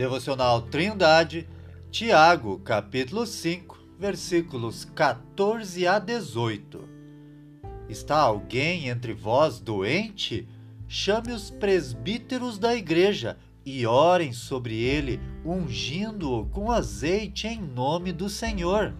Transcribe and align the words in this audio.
Devocional 0.00 0.62
Trindade, 0.62 1.46
Tiago, 1.90 2.58
capítulo 2.60 3.26
5, 3.26 3.78
versículos 3.98 4.86
14 4.86 5.86
a 5.86 5.98
18. 5.98 6.88
Está 7.86 8.16
alguém 8.16 8.88
entre 8.88 9.12
vós 9.12 9.60
doente? 9.60 10.48
Chame 10.88 11.32
os 11.32 11.50
presbíteros 11.50 12.58
da 12.58 12.74
igreja 12.74 13.36
e 13.62 13.86
orem 13.86 14.32
sobre 14.32 14.74
ele, 14.82 15.20
ungindo-o 15.44 16.46
com 16.46 16.72
azeite 16.72 17.46
em 17.46 17.60
nome 17.60 18.10
do 18.10 18.30
Senhor. 18.30 18.94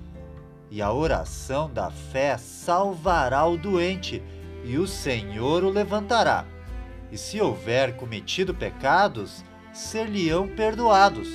E 0.71 0.83
a 0.83 0.93
oração 0.93 1.73
da 1.73 1.91
fé 1.91 2.37
salvará 2.37 3.47
o 3.47 3.57
doente, 3.57 4.23
e 4.67 4.77
o 4.77 4.87
Senhor 4.87 5.65
o 5.65 5.71
levantará. 5.71 6.45
E 7.11 7.17
se 7.17 7.41
houver 7.41 7.97
cometido 7.97 8.55
pecados, 8.55 9.43
ser-lhe-ão 9.73 10.49
perdoados. 10.49 11.29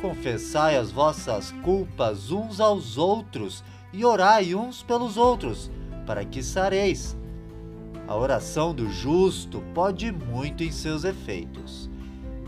Confessai 0.00 0.76
as 0.76 0.90
vossas 0.90 1.52
culpas 1.62 2.30
uns 2.30 2.60
aos 2.60 2.98
outros 2.98 3.64
e 3.92 4.04
orai 4.04 4.54
uns 4.54 4.82
pelos 4.82 5.16
outros, 5.16 5.70
para 6.06 6.24
que 6.24 6.42
sareis. 6.42 7.16
A 8.06 8.14
oração 8.14 8.74
do 8.74 8.90
justo 8.90 9.62
pode 9.72 10.12
muito 10.12 10.62
em 10.62 10.70
seus 10.70 11.04
efeitos. 11.04 11.88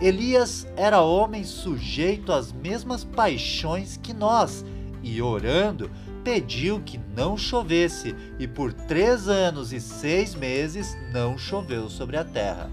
Elias 0.01 0.67
era 0.77 1.01
homem 1.01 1.45
sujeito 1.45 2.31
às 2.31 2.53
mesmas 2.53 3.05
paixões 3.05 3.97
que 3.97 4.13
nós, 4.13 4.63
e 5.03 5.23
orando, 5.23 5.91
pediu 6.23 6.81
que 6.81 7.01
não 7.17 7.39
chovesse, 7.39 8.15
e 8.39 8.47
por 8.47 8.73
três 8.73 9.29
anos 9.29 9.73
e 9.73 9.81
seis 9.81 10.35
meses 10.35 10.95
não 11.13 11.39
choveu 11.39 11.89
sobre 11.89 12.19
a 12.19 12.25
terra. 12.25 12.71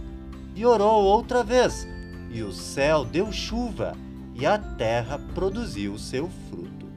E 0.53 0.65
orou 0.65 1.03
outra 1.03 1.43
vez, 1.43 1.87
e 2.33 2.41
o 2.41 2.51
céu 2.51 3.05
deu 3.05 3.31
chuva, 3.31 3.95
e 4.33 4.45
a 4.45 4.57
terra 4.57 5.19
produziu 5.35 5.97
seu 5.99 6.27
fruto. 6.49 6.91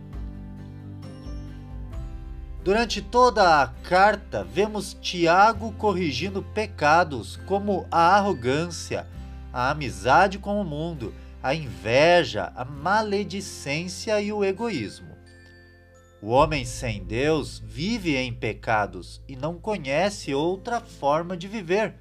Durante 2.64 3.02
toda 3.02 3.62
a 3.62 3.68
carta, 3.68 4.42
vemos 4.42 4.94
Tiago 4.94 5.72
corrigindo 5.72 6.42
pecados 6.42 7.36
como 7.46 7.86
a 7.90 8.16
arrogância, 8.16 9.06
a 9.52 9.70
amizade 9.70 10.38
com 10.38 10.60
o 10.60 10.64
mundo, 10.64 11.14
a 11.42 11.54
inveja, 11.54 12.50
a 12.56 12.64
maledicência 12.64 14.20
e 14.20 14.32
o 14.32 14.42
egoísmo. 14.42 15.14
O 16.20 16.30
homem 16.30 16.64
sem 16.64 17.04
Deus 17.04 17.62
vive 17.64 18.16
em 18.16 18.32
pecados 18.32 19.22
e 19.28 19.36
não 19.36 19.58
conhece 19.58 20.34
outra 20.34 20.80
forma 20.80 21.36
de 21.36 21.46
viver 21.46 21.94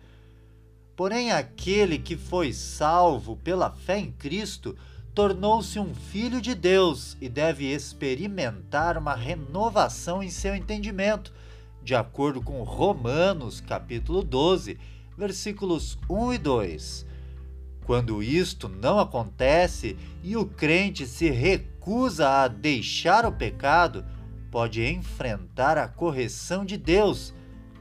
Porém, 0.95 1.31
aquele 1.31 1.99
que 1.99 2.15
foi 2.15 2.53
salvo 2.53 3.35
pela 3.35 3.69
fé 3.69 3.99
em 3.99 4.11
Cristo 4.11 4.75
tornou-se 5.13 5.77
um 5.77 5.93
filho 5.93 6.41
de 6.41 6.55
Deus 6.55 7.17
e 7.19 7.27
deve 7.27 7.65
experimentar 7.65 8.97
uma 8.97 9.13
renovação 9.13 10.23
em 10.23 10.29
seu 10.29 10.55
entendimento, 10.55 11.33
de 11.83 11.93
acordo 11.93 12.41
com 12.41 12.63
Romanos, 12.63 13.59
capítulo 13.59 14.23
12, 14.23 14.77
versículos 15.17 15.97
1 16.09 16.33
e 16.33 16.37
2. 16.37 17.05
Quando 17.85 18.23
isto 18.23 18.67
não 18.67 18.97
acontece 18.97 19.97
e 20.23 20.35
o 20.35 20.45
crente 20.45 21.05
se 21.05 21.29
recusa 21.29 22.27
a 22.27 22.47
deixar 22.47 23.25
o 23.25 23.31
pecado, 23.31 24.03
pode 24.49 24.83
enfrentar 24.83 25.77
a 25.77 25.87
correção 25.87 26.65
de 26.65 26.77
Deus 26.77 27.33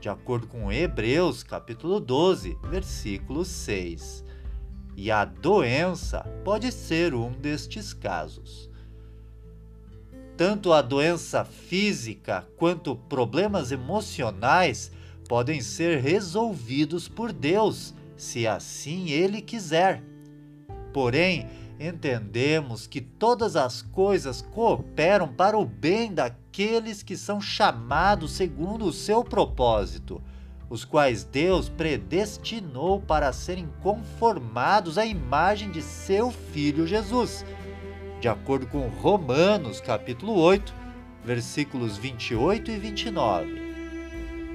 de 0.05 0.09
acordo 0.11 0.47
com 0.47 0.71
Hebreus, 0.71 1.43
capítulo 1.43 1.99
12, 1.99 2.59
versículo 2.65 3.43
6. 3.43 4.23
E 4.95 5.11
a 5.11 5.25
doença 5.25 6.21
pode 6.45 6.71
ser 6.71 7.15
um 7.15 7.33
destes 7.33 7.95
casos. 7.95 8.69
Tanto 10.37 10.75
a 10.75 10.83
doença 10.83 11.43
física 11.43 12.47
quanto 12.59 12.95
problemas 12.95 13.73
emocionais 13.73 14.93
podem 15.27 15.63
ser 15.63 16.03
resolvidos 16.03 17.09
por 17.09 17.33
Deus, 17.33 17.95
se 18.15 18.47
assim 18.47 19.09
Ele 19.09 19.41
quiser. 19.41 20.03
Porém, 20.93 21.49
entendemos 21.79 22.87
que 22.87 23.01
todas 23.01 23.57
as 23.57 23.83
coisas 23.83 24.43
cooperam 24.43 25.29
para 25.29 25.59
o 25.59 25.65
bem 25.65 26.13
daqueles 26.13 27.03
que 27.03 27.17
são 27.17 27.41
chamados 27.41 28.33
segundo 28.33 28.85
o 28.85 28.93
seu 28.93 29.25
propósito, 29.25 30.23
os 30.71 30.85
quais 30.85 31.25
Deus 31.25 31.69
predestinou 31.69 33.01
para 33.01 33.33
serem 33.33 33.69
conformados 33.83 34.99
à 34.99 35.05
imagem 35.05 35.71
de 35.71 35.83
seu 35.83 36.31
filho 36.31 36.87
Jesus. 36.87 37.45
De 38.21 38.29
acordo 38.29 38.67
com 38.67 38.89
Romanos, 38.89 39.81
capítulo 39.81 40.35
8, 40.35 40.75
versículos 41.25 41.97
28 41.97 42.71
e 42.71 42.79
29. 42.79 43.65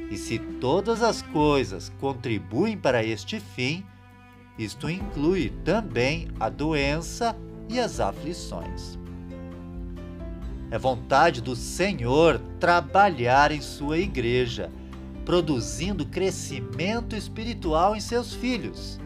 E 0.09 0.17
se 0.17 0.39
todas 0.39 1.03
as 1.03 1.21
coisas 1.21 1.91
contribuem 1.99 2.75
para 2.75 3.03
este 3.03 3.39
fim, 3.39 3.85
isto 4.59 4.89
inclui 4.89 5.53
também 5.63 6.27
a 6.37 6.49
doença 6.49 7.33
e 7.69 7.79
as 7.79 8.01
aflições. 8.01 8.99
É 10.69 10.77
vontade 10.77 11.41
do 11.41 11.55
Senhor 11.55 12.41
trabalhar 12.59 13.53
em 13.53 13.61
sua 13.61 13.97
igreja, 13.97 14.69
produzindo 15.23 16.05
crescimento 16.05 17.15
espiritual 17.15 17.95
em 17.95 18.01
seus 18.01 18.33
filhos. 18.33 18.99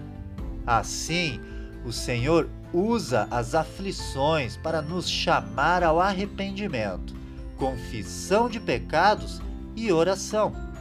Assim, 0.65 1.39
o 1.85 1.91
Senhor 1.91 2.49
usa 2.73 3.27
as 3.29 3.53
aflições 3.53 4.57
para 4.57 4.81
nos 4.81 5.07
chamar 5.07 5.83
ao 5.83 5.99
arrependimento, 5.99 7.15
confissão 7.57 8.49
de 8.49 8.59
pecados 8.59 9.39
e 9.75 9.91
oração. 9.91 10.72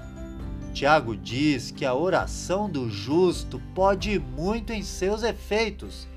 Tiago 0.72 1.14
diz 1.14 1.70
que 1.70 1.84
a 1.84 1.94
oração 1.94 2.68
do 2.68 2.90
justo 2.90 3.60
pode 3.74 4.18
muito 4.18 4.72
em 4.72 4.82
seus 4.82 5.22
efeitos, 5.22 6.08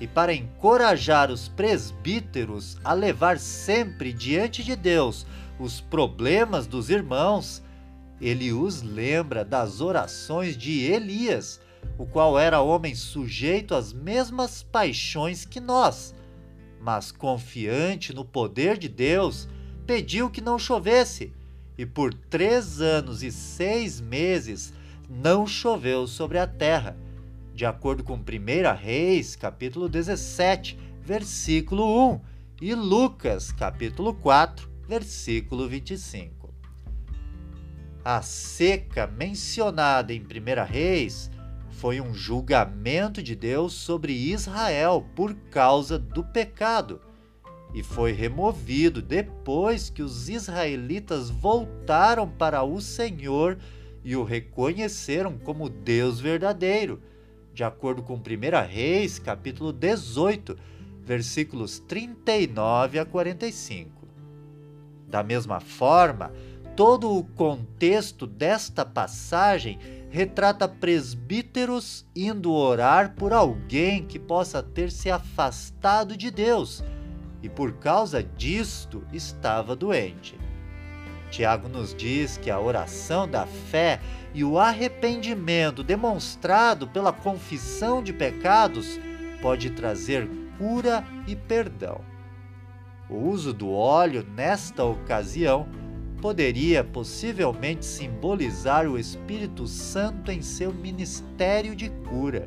e 0.00 0.06
para 0.06 0.34
encorajar 0.34 1.30
os 1.30 1.48
presbíteros 1.48 2.76
a 2.82 2.92
levar 2.92 3.38
sempre 3.38 4.12
diante 4.12 4.64
de 4.64 4.74
Deus 4.74 5.26
os 5.60 5.80
problemas 5.80 6.66
dos 6.66 6.90
irmãos, 6.90 7.62
ele 8.20 8.52
os 8.52 8.82
lembra 8.82 9.44
das 9.44 9.80
orações 9.80 10.56
de 10.56 10.80
Elias, 10.80 11.60
o 11.96 12.04
qual 12.04 12.38
era 12.38 12.60
homem 12.60 12.94
sujeito 12.94 13.74
às 13.74 13.92
mesmas 13.92 14.62
paixões 14.62 15.44
que 15.44 15.60
nós, 15.60 16.14
mas 16.80 17.12
confiante 17.12 18.12
no 18.12 18.24
poder 18.24 18.76
de 18.76 18.88
Deus, 18.88 19.48
pediu 19.86 20.28
que 20.28 20.40
não 20.40 20.58
chovesse 20.58 21.32
e 21.76 21.86
por 21.86 22.12
três 22.12 22.80
anos 22.80 23.22
e 23.22 23.32
seis 23.32 24.00
meses 24.00 24.72
não 25.08 25.46
choveu 25.46 26.06
sobre 26.06 26.38
a 26.38 26.46
terra, 26.46 26.96
de 27.54 27.66
acordo 27.66 28.04
com 28.04 28.14
1 28.14 28.22
Reis, 28.78 29.34
capítulo 29.34 29.88
17, 29.88 30.78
versículo 31.02 32.12
1, 32.12 32.20
e 32.62 32.74
Lucas, 32.74 33.50
capítulo 33.50 34.14
4, 34.14 34.70
versículo 34.86 35.68
25. 35.68 36.54
A 38.04 38.22
seca 38.22 39.06
mencionada 39.06 40.12
em 40.12 40.20
1 40.20 40.64
Reis 40.66 41.30
foi 41.70 42.00
um 42.00 42.14
julgamento 42.14 43.22
de 43.22 43.34
Deus 43.34 43.72
sobre 43.72 44.12
Israel 44.12 45.06
por 45.14 45.34
causa 45.50 45.98
do 45.98 46.22
pecado 46.22 47.00
e 47.72 47.82
foi 47.82 48.12
removido 48.12 49.00
depois 49.00 49.90
que 49.90 50.02
os 50.02 50.28
israelitas 50.28 51.30
voltaram 51.30 52.28
para 52.28 52.62
o 52.62 52.80
Senhor 52.80 53.58
e 54.02 54.16
o 54.16 54.24
reconheceram 54.24 55.38
como 55.38 55.68
Deus 55.68 56.20
verdadeiro, 56.20 57.00
de 57.54 57.62
acordo 57.62 58.02
com 58.02 58.14
1 58.14 58.20
Reis, 58.68 59.18
capítulo 59.18 59.72
18, 59.72 60.56
versículos 61.02 61.78
39 61.80 62.98
a 62.98 63.04
45. 63.04 64.08
Da 65.06 65.22
mesma 65.22 65.60
forma, 65.60 66.32
todo 66.74 67.16
o 67.16 67.24
contexto 67.24 68.26
desta 68.26 68.84
passagem 68.84 69.78
retrata 70.08 70.66
presbíteros 70.66 72.06
indo 72.16 72.52
orar 72.52 73.14
por 73.14 73.32
alguém 73.32 74.04
que 74.04 74.18
possa 74.18 74.62
ter 74.62 74.90
se 74.90 75.10
afastado 75.10 76.16
de 76.16 76.30
Deus 76.30 76.82
e 77.42 77.48
por 77.48 77.72
causa 77.74 78.22
disto 78.22 79.04
estava 79.12 79.74
doente. 79.74 80.38
Tiago 81.30 81.68
nos 81.68 81.94
diz 81.94 82.36
que 82.36 82.50
a 82.50 82.58
oração 82.58 83.28
da 83.28 83.46
fé 83.46 84.00
e 84.34 84.42
o 84.42 84.58
arrependimento 84.58 85.82
demonstrado 85.82 86.88
pela 86.88 87.12
confissão 87.12 88.02
de 88.02 88.12
pecados 88.12 88.98
pode 89.40 89.70
trazer 89.70 90.28
cura 90.58 91.04
e 91.26 91.34
perdão. 91.34 92.00
O 93.08 93.16
uso 93.16 93.52
do 93.52 93.70
óleo 93.70 94.26
nesta 94.36 94.84
ocasião 94.84 95.68
poderia 96.20 96.84
possivelmente 96.84 97.84
simbolizar 97.86 98.86
o 98.86 98.98
Espírito 98.98 99.66
Santo 99.66 100.30
em 100.30 100.42
seu 100.42 100.72
ministério 100.72 101.74
de 101.74 101.88
cura. 102.08 102.46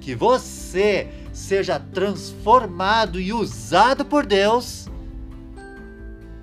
Que 0.00 0.14
você 0.14 1.08
seja 1.32 1.78
transformado 1.78 3.20
e 3.20 3.32
usado 3.32 4.04
por 4.04 4.26
Deus. 4.26 4.88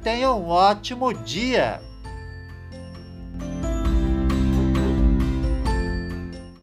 Tenha 0.01 0.31
um 0.31 0.47
ótimo 0.47 1.13
dia! 1.13 1.86